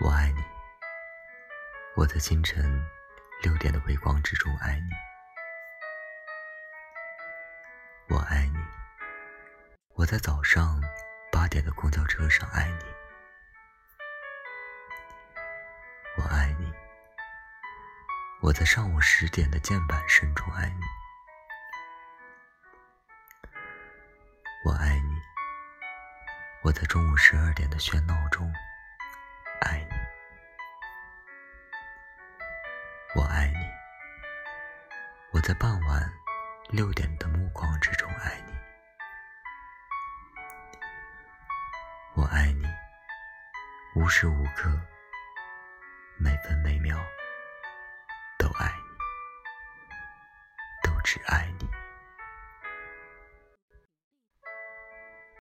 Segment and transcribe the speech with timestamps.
[0.00, 0.42] 我爱你，
[1.94, 2.84] 我在清晨
[3.42, 4.90] 六点的微光之中爱你。
[8.08, 8.58] 我爱你，
[9.94, 10.82] 我在早上
[11.30, 12.84] 八点的公交车上爱你。
[16.16, 16.72] 我爱你，
[18.40, 20.82] 我在上午十点的键盘声中爱你。
[24.66, 25.22] 我爱你，
[26.62, 28.52] 我在中午十二点的喧闹中
[33.16, 33.58] 我爱你。
[35.30, 36.12] 我在傍晚
[36.68, 38.52] 六点的目光之中爱你。
[42.14, 42.66] 我爱你，
[43.94, 44.68] 无时无刻，
[46.18, 46.98] 每分每秒
[48.36, 48.82] 都爱你。
[50.90, 51.63] 都只爱你。